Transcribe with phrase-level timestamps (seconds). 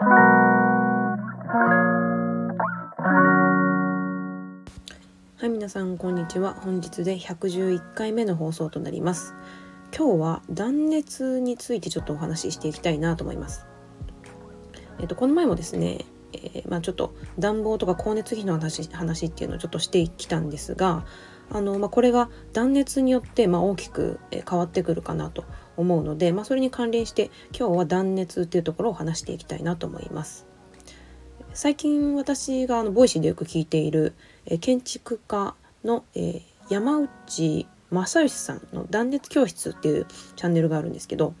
[0.00, 0.04] は
[5.42, 6.54] い皆さんこんにちは。
[6.54, 9.34] 本日で111回目の放送となります。
[9.96, 13.66] 今日は断熱についてちょっとお話ししていきたいなと思います。
[15.00, 21.06] えっとこの前もですねえー、まあ、ちょっと暖房とか光熱費の話話っていうのをちょっとしてきたんですが
[21.50, 25.44] あの、まあ、これが断熱によって、まあ、大きく変わってくるかなと
[25.78, 30.46] 思うので、まあ、それに関連して今日は断熱っていうところを話していきたいなと思います。
[31.54, 34.14] 最近私があの Voicy でよく聞いている、
[34.46, 41.34] え建築家の、え、山内正義さんの断熱教室っていうチャンネルがあるんですけど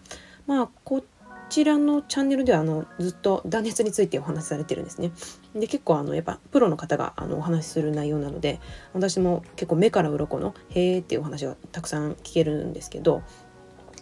[0.46, 1.04] まあこ
[1.50, 5.12] ちらのチャンネルではあのずっと断熱についてお話しされてるんですね。
[5.54, 8.60] で結構あのやっぱプロの方があのお話しする内容なので
[8.92, 13.22] 私も結構目から鱗の「へーっていうお話がたくさん聞けるんですけど、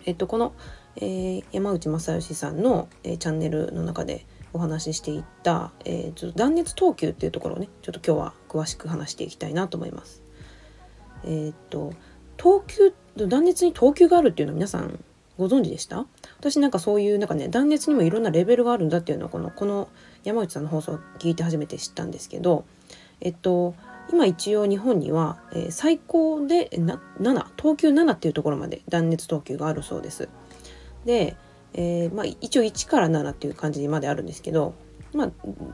[0.07, 0.55] えっと、この、
[0.97, 10.23] えー、山内正義さんの、えー、チャンネルの中でお話ししていった、えー、ちょっと断熱等級っていうところをねちょっと今日は詳しく話していきたいなと思います。
[11.25, 11.93] えっと
[12.39, 15.03] 等級断熱に等級があるっていうのは皆さん
[15.37, 16.07] ご存知でした？
[16.39, 19.89] 私なんかそういうなんかね断熱にもいろんなレベルがあるんだっていうのをこのこの
[20.25, 22.65] 山内さんの放送を聞いて初めて知ったんですけど
[23.21, 23.75] えっと
[24.11, 30.29] 今一応日本には、え、最高でな7等級7っていうところまで断熱等級があるそうです。
[31.05, 31.37] で、
[31.75, 34.75] えー、まあ、一応1から7っていう感じまであるんですけど
[35.13, 35.31] まあ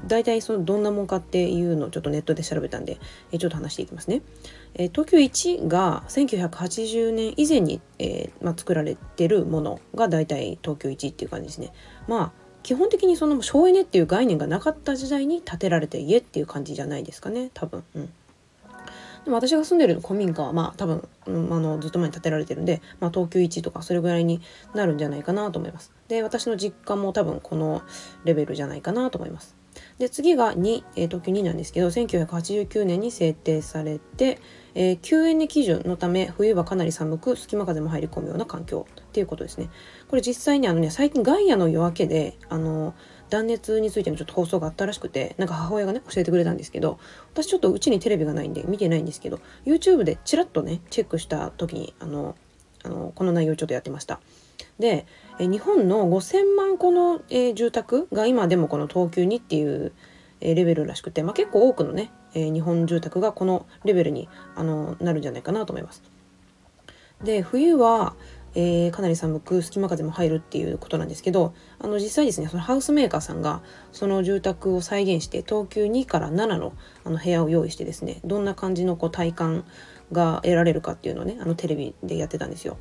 [0.06, 2.98] 大体そのどんなもんかっていうのをちょっとネットで調べたんで、
[3.33, 4.22] えー、ちょっと話していきますね。
[4.74, 11.72] えー、東京1が1980年以前に、えーまあ、作られてるものが大体東京1っていう感じですね。
[12.06, 17.83] まあ基本的にその省エネっていう概念がなかった時代に建てられた家っていう感じじゃないですかね多分。
[17.96, 18.12] うん
[19.25, 24.41] でも私が住んでる古民家はまあ多分、うん、あのずっと前に建てられてるんで、まあ、東急1とかそれぐらいに
[24.75, 25.92] なるんじゃないかなと思います。
[26.09, 27.83] で私の実家も多分この
[28.25, 29.56] レベルじゃないかなと思います。
[29.98, 34.39] で次が2、え、東急2なんですけど1989年に制定されて、
[34.75, 39.70] えー、救援基準のため冬はかなり寒く隙間風も入り込むような環境っていうことですね。
[40.08, 42.95] これ実際にあのね最近ガイアの夜明けであの
[43.33, 46.98] 断熱についてのちょっと放送があったらしくてなんか母親がね教えてくれたんですけど
[47.33, 52.37] 私ちょっとうちにテレビがないんで見てないんですけど YouTube でチラッとねチェックした時にあの
[52.85, 54.20] あのこの内容ちょっとやってました。
[54.79, 55.07] で
[55.39, 59.93] え日本の5,000万戸の、えー、住宅が今でもこの東急にっていう、
[60.41, 66.03] え、レベルらしくて、まあ、結構多くのね、えー、日本住宅がこのレベルにあのなるんじゃないかなと思います。
[67.23, 68.14] で冬は
[68.55, 76.74] えー、かなり寒く隙間風も入るっていうことなんですけどあの実際ですねそのハウスメーカーさんがその住宅を再現して東急2から7の
[77.05, 79.64] あの部屋を用意してですねどんな感じのこう体感
[80.13, 82.77] が得られるかっていうのをねあのテレビでやってたんですよ。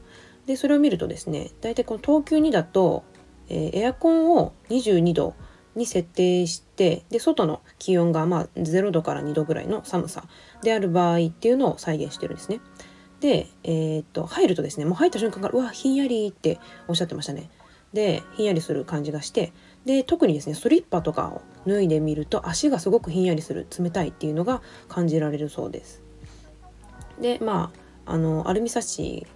[0.46, 3.04] でそれを見るとですね大体この東急2だと、
[3.48, 5.36] えー、エアコンを22度
[5.76, 10.26] に設定してで外の気温がまあ0度から2度ぐらいの寒さ
[10.62, 12.60] である場合っていうのを再現してるんですね。
[13.22, 17.50] で、えー、っと入るとですねもう入った瞬間からうわひんやりっておっしゃってましたね。
[17.94, 19.54] でひんやりする感じがして
[19.86, 26.02] で特にですねスリッパとかを脱いでみると足がすごくひんやりする冷たいっていうのが感じられるそうです。
[27.22, 27.72] でま
[28.06, 29.28] ああのアルミサッシ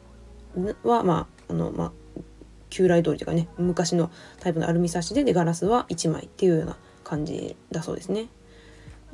[0.84, 1.92] はまああのまあ
[2.72, 4.10] 旧来通りというかね昔の
[4.40, 8.28] タイプのアルミサッシででガラスは1枚っていうような感じだそうですね。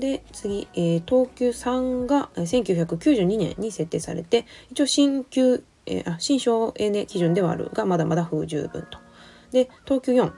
[0.02, 8.98] で次、えー、東急3が1992年に設定されて一応新旧、えー、あ新省エネ基準ではあるがまだまだ不十分と。
[9.52, 10.34] で東急4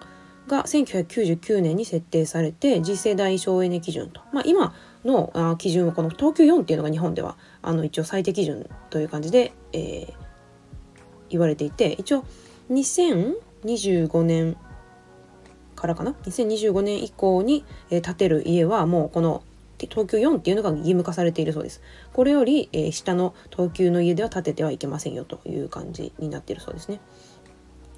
[0.47, 4.75] が1999年に設定されて次世代省エネ基準と、まあ、今
[5.06, 10.13] のあ基準はこの東急4っていうのが日本ではあの一応最低基準という感じで、えー、
[11.30, 12.25] 言われていて一応
[12.69, 14.57] 2025年
[15.75, 19.44] からかな？2025年以降に、えー、建てる家はもうこの
[19.89, 21.81] 東急4っていうのが義務化されているそうです。
[22.13, 26.99] これより、えー、下の東急の家では建ててはいけませんよという感じになっているそうですね。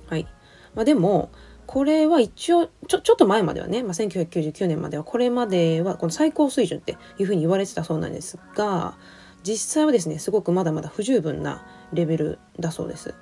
[0.07, 0.27] はい。
[0.75, 1.31] まあ、でも、
[1.65, 8.95] これは一応ちょちょっと前まではね、まあ、1999年まではこれまではこの最高水準っていうふうに言われてたそうなんですが
[9.41, 13.15] 実際はですねすごくまだまだ不十分なレベルだそうです。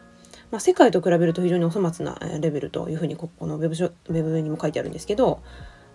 [0.51, 5.41] まあ、世界と比べると非常にお粗末なレベルというふうにここのウェブウェブにも書いてあるんですけど、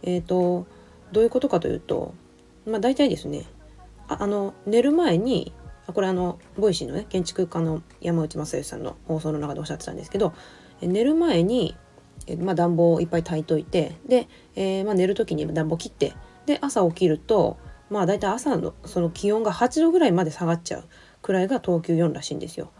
[0.03, 0.67] えーと
[1.13, 2.15] どういうことかというと
[2.69, 3.45] まあ、大体ですね
[4.09, 5.53] ああの寝る前に
[5.87, 10.35] これあの Voicy のね建築家の山内正義さんの放送の中でおっしゃってたんですけど
[10.83, 11.77] 寝る前に、
[12.39, 16.15] まあ、暖房をいっぱい炊いといてで、えー、まあ、寝る時に暖房切って
[16.47, 17.57] で朝起きると
[17.91, 20.85] まあ大体朝のその気温が8度ぐらいまで下がっちゃう
[21.23, 22.71] くらいが東急4らしいんですよ。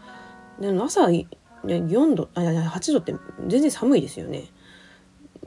[0.59, 3.15] で朝4度あ8度って
[3.47, 4.45] 全然寒いですよね。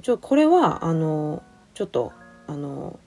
[0.02, 1.42] ちょこれはあの
[1.74, 2.12] ちょっと
[2.46, 2.98] あの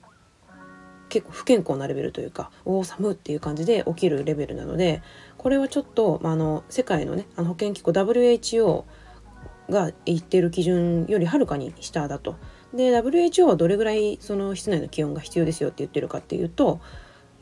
[1.16, 5.02] 結構不健康なレベルというかおお寒っていう感じで起きるレベルなので
[5.38, 8.84] これはちょっと、まあ、あの世界のねあの保健機構 WHO
[9.70, 12.36] が言ってる基準よりはるかに下だと。
[12.74, 16.80] で WHO はどれぐらいその室内の気温が必要ですよって言ってるかっていうと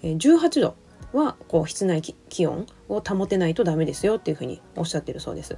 [0.05, 0.77] 18度
[1.13, 5.57] はこう室内気温を保てないとダメですよっていうふうにおっしゃってるそうです。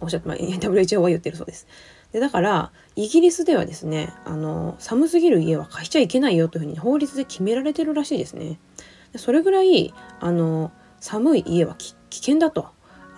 [0.00, 1.68] おっしゃって、まあ、 WHO は言ってるそうです。
[2.12, 8.58] でだからイギリスではですねあの寒すぎる家は貸しちゃいけないよというふうに法律で決められてるらしいですね。
[9.12, 12.68] でそれぐらいあの寒い家は危険だと。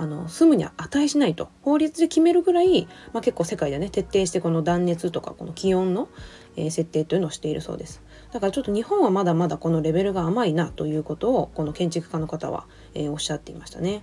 [0.00, 1.50] あの住むには値しないと。
[1.60, 6.08] 法律で決めるぐらい、まあ、結構世界でね徹底してこの断熱とかこの気温の、
[6.56, 8.02] えー、設定というのをしているそうです。
[8.32, 14.02] だからちょっと日本はまだまだこのレベルが甘いなということをこの建築家の方は、えー、おっしゃっていましたね。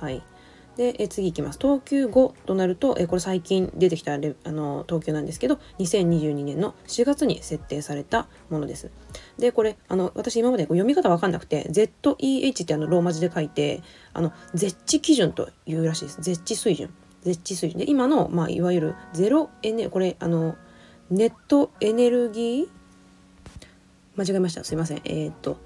[0.00, 0.22] はい。
[0.76, 1.58] でえ次いきます。
[1.58, 8.90] 等級5となるとえこれ最近出てきたレあの等級なんですけど2022年の4月に設定されたものです。
[9.38, 13.82] でこれあの私今まで読み方わかんなくて ZEH ってあのローマ字で書いて
[14.12, 16.20] あの絶地基準というらしいです。
[16.20, 16.92] 絶地水準。
[17.22, 17.78] 絶地水準。
[17.78, 20.56] で今の、まあ、いわゆるゼロエネこれあの
[21.10, 22.68] ネットエネルギー
[24.16, 24.64] 間違えました。
[24.64, 25.02] すいません。
[25.04, 25.56] えっ、と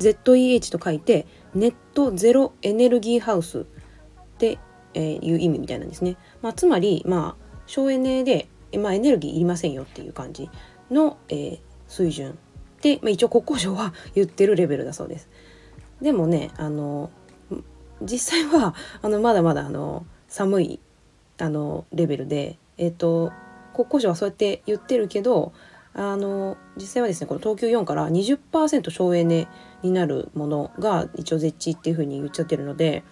[0.00, 3.66] ZEH と書いてネットゼロエネルギーハウス
[4.38, 4.58] って
[4.94, 6.16] いう意味みたいなんですね。
[6.40, 8.48] まあ、つまり、まあ、省エネで、
[8.78, 10.48] まあ、エネルギーいりませんよっていう感じ
[10.90, 12.38] の、えー、水準
[12.80, 15.28] で、まあ、一応国交省は 言ってるレベルだそうです。
[16.00, 17.10] でもねあの
[18.00, 20.80] 実際はあのまだまだあの寒い
[21.38, 23.32] あのレベルで、えーと、
[23.74, 25.52] 国交省はそうやって言ってるけど
[25.94, 29.48] あの実際はですねこの東京4から20%省エネ
[29.82, 33.02] になるものが一応絶地っていうふうに言っちゃってるので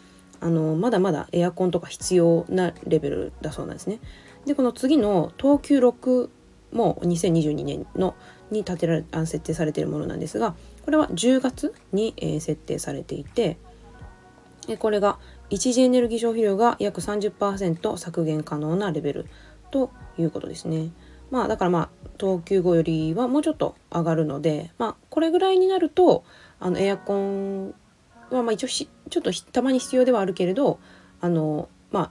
[0.41, 4.01] あのまだまだエアコンとか必要なレベルだそうなんですね。
[4.45, 6.29] でこの次の東急6
[6.73, 8.15] も2022年の
[8.51, 10.55] に建てられ設定されているものなんですが
[10.85, 13.57] これは10月に、えー、設定されていて
[14.67, 15.19] でこれが
[15.51, 19.27] 一次エネルギー消費量が約30%削減可能なレベル
[19.71, 20.91] ということですね。
[21.31, 26.25] まあだからまあ東急後よりはもうちょっと上がるのでまあこれぐらいになると
[26.61, 27.75] あのエアコン
[28.31, 30.79] はまあ一応しちょっとたまに必要ではあるけれど
[31.21, 32.11] あのまあ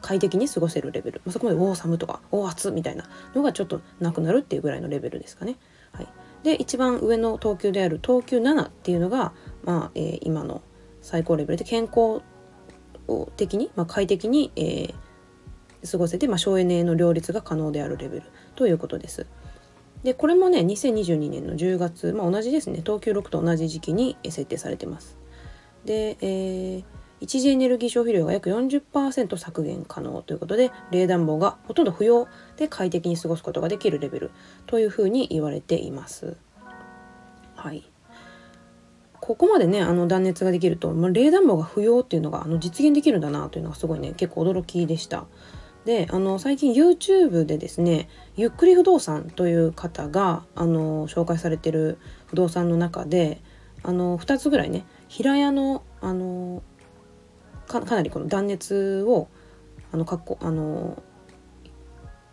[0.00, 3.04] 快適に過ごせるレベルまあそこまで「おお寒」とか「おお暑」みたいな
[3.34, 5.56] のがちょっとなくなるっていうぐらいのレベルですかね。
[5.92, 6.08] はい、
[6.42, 9.32] で一番上の等級である等級7っていうのが、
[9.64, 10.62] まあえー、今の
[11.02, 12.22] 最高レベルで健康
[13.36, 18.22] 的に、まあ、快適に、えー、過ごせて、まあ、省エネの両立が可能であるレベル
[18.54, 19.26] ということです。
[20.02, 25.18] でこれもね2022年の10月、まあ、同じですね等級6と同じ時期に設定されてます。
[25.84, 26.84] で、えー、
[27.20, 34.30] 一次エネルギー消費量が約40%削減可能ということで冷暖房がほとんど不要で快適に過ごすことができるレベル
[34.66, 36.36] というふうに言われています。
[37.54, 37.84] はい
[39.20, 45.26] ここまでねあの断熱ができると、まあ、冷暖房が不要っていうのがあの実現できるんだなというのがすごいね結構驚きでした。
[45.84, 53.40] であの最近 YouTube でですねゆっくり不動産という方があの紹介されてる不動産の中で
[53.82, 56.62] あの2つぐらいね平屋のあの
[57.66, 59.28] かなりこの断熱を
[59.92, 61.02] あのかっこあの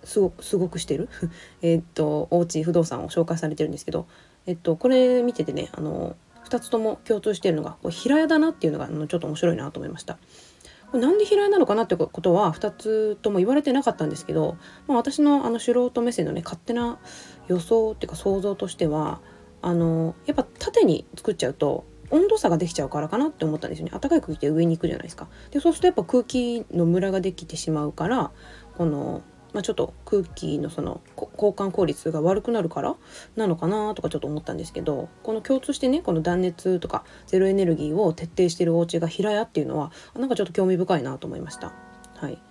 [0.03, 1.09] すごすごくしてる
[1.61, 4.07] えっとお家不動産を紹介されてるんですけど、
[4.45, 10.17] えっと、これ見ててねあの2つとも共通してるのがこう平屋だなっていうのがあのちょっと面白いなと思いました。
[10.91, 14.55] これなんで平屋なのかなってことは2つとも言われてなかったんですけど、
[14.87, 16.97] まあ、私のあの素人目線のね勝手な
[17.49, 19.19] 予想っていうか想像としては
[19.61, 23.91] あのやっぱ縦に作っちゃうと温度差ができちゃうからかなって思ったんですよね。
[23.91, 25.27] 暖かい空気って上に行くじゃないですか。
[25.51, 28.31] でそうするとやっぱ空気のムラができてしまうから
[28.77, 29.23] この、
[29.53, 32.95] まあ、ちょっと空気のその交換効率が悪くなるから
[33.35, 41.73] なのかなとかちょっと思ったんですけどこの共通してねこの断熱とかゼロエネルギーを徹底してるお家が平屋っていうのはなんかちょっと興味深いなと思いました。
[42.15, 42.41] はい、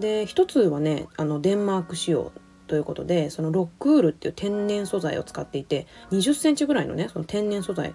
[0.00, 2.30] で一つはねあのデンマーク仕様
[2.68, 7.94] ということでそのロックウールっていう天然素材を使っていて20センチぐらいのねその天然素材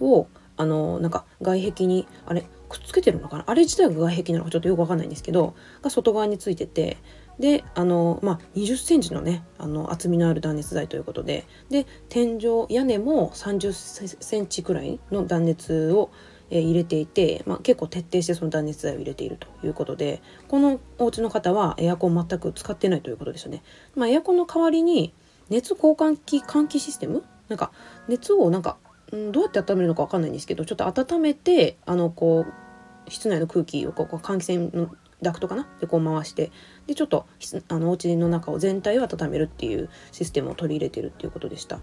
[0.00, 3.44] をあのなんか外壁にあれくっつけてるのかな？
[3.46, 6.96] あれ自体が外壁なのかちょっとよくわかんないんですけどが外側についてて
[7.38, 16.10] であのまあ20センチのねあの厚みのある断熱材ということでで天井屋根も30センチくらいの断熱を
[16.54, 23.62] え入れていて、まあ、結構徹底してその断熱材を入れているということでこのお家の方はエアコン全く使ってないということですよね。
[23.96, 25.14] まあ、エアコンの代わりに
[25.48, 27.24] 熱交換器換気システム？
[27.48, 27.72] なんか
[28.06, 28.76] 熱をなんか
[29.16, 35.66] んどうやって温めるのか分かんないんですけどちょっと温めてあのこう室内の空気をこう換気扇のダクトかな？
[35.80, 36.52] でこう回して
[36.86, 37.26] でちょっと
[37.68, 41.80] あのお家の中を全体を温めるっていうシステムを取り入れてるっていうことでした。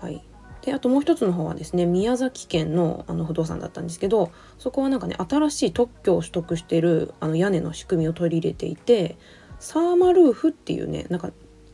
[0.00, 0.22] はい、
[0.68, 9.16] であともう一つの方はですね宮崎県のあの不動産だったんですけどそこはなんかね新しい特許を取得しているあの屋根の仕組みを取り入れていて
[9.60, 11.30] サーマルーフっていうねなんか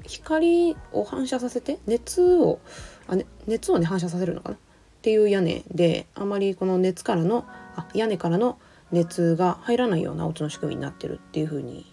[0.06, 2.60] 光を反射させて熱を
[3.08, 4.54] あ、ね、熱をね反射させるのかな？
[4.54, 4.58] っ
[5.02, 8.60] ていう屋根であまりこの熱からのあ屋根からの
[8.92, 11.84] 熱が入らないようなお家の仕組みになってるっていう風に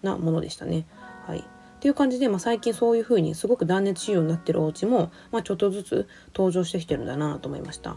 [0.00, 0.86] なものでしたね。
[1.26, 1.44] はい、
[1.78, 7.96] っていう感じで、まあ、最近そういう風にすごく断熱仕様になってるお家も、まあ、ちょっとずつ登場してきてるんだなと思いました。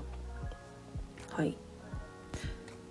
[1.31, 1.57] はい、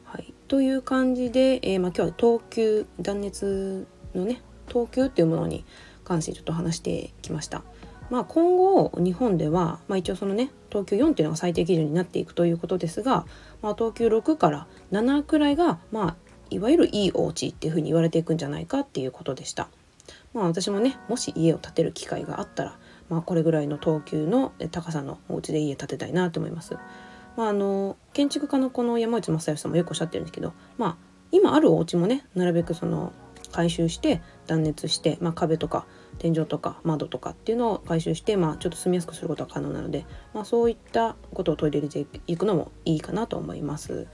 [0.04, 5.64] はい、という感じで、えー、まあ、今日は等級断熱のね等級っていうものに
[6.02, 7.62] 関してちょっと話してきました。
[8.10, 13.24] まあ、今後日本では、まあ、一応そのね等級4っていうのが最低基準になっていくということですが、
[13.62, 16.16] まあ、等級6から7くらいが、まあ、
[16.50, 19.68] いわゆるいいお家っていうふうに言われていくんじゃないかっていうことでした。
[20.34, 26.76] まあ、私もねもし家を建てる機会があったら、まあ、これぐらいの等級の高さのお家で家建てたいなと思います。
[27.36, 30.96] まあ、あの建築家のこの山内正義さんもよくおっしゃってるんですけど、まあ、
[31.30, 33.12] 今あるお家もねなるべくその
[33.50, 35.86] 回収して断熱して、まあ、壁とか
[36.18, 44.06] 天井とか窓とかっていうのを回収して、まあ、ちょっと住みやすくすることが可能なので、まあ、そういったことを取り入れていくのもいいかなと思います。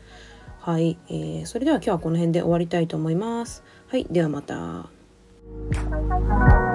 [0.61, 3.63] はい、えー、それでは今日はこの辺で終わりたいと思います。
[3.89, 4.96] はい、ではまた。
[5.59, 6.66] Bye.